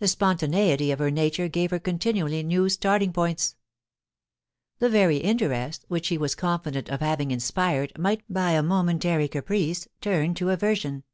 [0.00, 3.56] The spontaneity of her nature gave her con tinually new starting points.
[4.80, 9.88] The very interest which he was confident of having inspired might by a momentary caprice
[10.02, 11.04] turn to aversion.